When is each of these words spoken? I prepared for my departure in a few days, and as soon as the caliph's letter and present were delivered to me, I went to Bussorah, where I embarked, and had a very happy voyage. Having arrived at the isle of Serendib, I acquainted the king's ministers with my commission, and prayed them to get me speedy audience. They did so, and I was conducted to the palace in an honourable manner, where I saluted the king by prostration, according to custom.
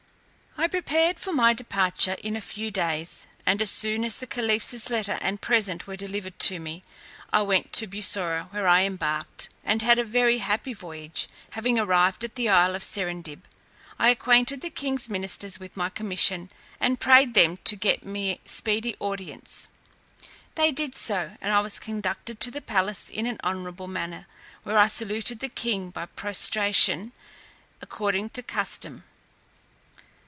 I 0.57 0.67
prepared 0.67 1.17
for 1.17 1.33
my 1.33 1.53
departure 1.53 2.17
in 2.23 2.35
a 2.35 2.41
few 2.41 2.69
days, 2.71 3.25
and 3.47 3.61
as 3.63 3.71
soon 3.71 4.03
as 4.05 4.17
the 4.17 4.27
caliph's 4.27 4.91
letter 4.91 5.17
and 5.19 5.41
present 5.41 5.87
were 5.87 5.95
delivered 5.95 6.37
to 6.39 6.59
me, 6.59 6.83
I 7.33 7.41
went 7.41 7.73
to 7.73 7.87
Bussorah, 7.87 8.47
where 8.51 8.67
I 8.67 8.81
embarked, 8.83 9.49
and 9.63 9.81
had 9.81 9.97
a 9.97 10.03
very 10.03 10.37
happy 10.37 10.73
voyage. 10.73 11.27
Having 11.51 11.79
arrived 11.79 12.23
at 12.23 12.35
the 12.35 12.47
isle 12.49 12.75
of 12.75 12.83
Serendib, 12.83 13.45
I 13.97 14.09
acquainted 14.09 14.61
the 14.61 14.69
king's 14.69 15.09
ministers 15.09 15.59
with 15.59 15.75
my 15.77 15.89
commission, 15.89 16.51
and 16.79 16.99
prayed 16.99 17.33
them 17.33 17.57
to 17.63 17.75
get 17.75 18.05
me 18.05 18.39
speedy 18.45 18.95
audience. 18.99 19.69
They 20.55 20.71
did 20.71 20.93
so, 20.93 21.37
and 21.41 21.51
I 21.53 21.61
was 21.61 21.79
conducted 21.79 22.39
to 22.39 22.51
the 22.51 22.61
palace 22.61 23.09
in 23.09 23.25
an 23.25 23.39
honourable 23.43 23.87
manner, 23.87 24.27
where 24.61 24.77
I 24.77 24.87
saluted 24.87 25.39
the 25.39 25.49
king 25.49 25.89
by 25.89 26.05
prostration, 26.05 27.13
according 27.81 28.29
to 28.31 28.43
custom. 28.43 29.05